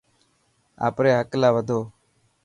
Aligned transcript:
آپري 0.87 1.11
حق 1.17 1.31
لاءِ 1.41 1.53
وڌو. 1.55 1.79